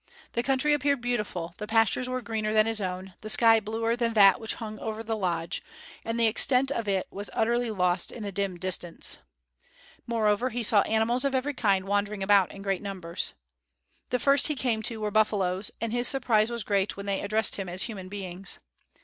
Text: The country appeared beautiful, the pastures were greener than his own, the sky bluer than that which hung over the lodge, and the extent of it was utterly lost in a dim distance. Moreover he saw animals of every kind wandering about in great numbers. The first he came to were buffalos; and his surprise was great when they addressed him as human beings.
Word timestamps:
The 0.33 0.41
country 0.41 0.73
appeared 0.73 0.99
beautiful, 0.99 1.53
the 1.59 1.67
pastures 1.67 2.09
were 2.09 2.23
greener 2.23 2.51
than 2.53 2.65
his 2.65 2.81
own, 2.81 3.13
the 3.21 3.29
sky 3.29 3.59
bluer 3.59 3.95
than 3.95 4.13
that 4.13 4.41
which 4.41 4.55
hung 4.55 4.79
over 4.79 5.03
the 5.03 5.15
lodge, 5.15 5.61
and 6.03 6.19
the 6.19 6.25
extent 6.25 6.71
of 6.71 6.87
it 6.87 7.05
was 7.11 7.29
utterly 7.33 7.69
lost 7.69 8.11
in 8.11 8.23
a 8.25 8.31
dim 8.31 8.57
distance. 8.57 9.19
Moreover 10.07 10.49
he 10.49 10.63
saw 10.63 10.81
animals 10.81 11.23
of 11.23 11.35
every 11.35 11.53
kind 11.53 11.85
wandering 11.85 12.23
about 12.23 12.51
in 12.51 12.63
great 12.63 12.81
numbers. 12.81 13.33
The 14.09 14.17
first 14.17 14.47
he 14.47 14.55
came 14.55 14.81
to 14.85 14.99
were 14.99 15.11
buffalos; 15.11 15.69
and 15.79 15.91
his 15.91 16.07
surprise 16.07 16.49
was 16.49 16.63
great 16.63 16.97
when 16.97 17.05
they 17.05 17.21
addressed 17.21 17.57
him 17.57 17.69
as 17.69 17.83
human 17.83 18.09
beings. 18.09 18.57